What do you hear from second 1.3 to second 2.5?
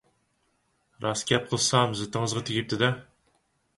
گەپ قىلسام زىتىڭىزغا